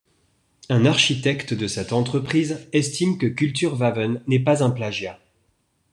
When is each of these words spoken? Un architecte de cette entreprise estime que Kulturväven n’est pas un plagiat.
Un 0.69 0.87
architecte 0.87 1.53
de 1.53 1.67
cette 1.67 1.93
entreprise 1.93 2.67
estime 2.73 3.19
que 3.19 3.27
Kulturväven 3.27 4.23
n’est 4.25 4.39
pas 4.43 4.63
un 4.63 4.71
plagiat. 4.71 5.19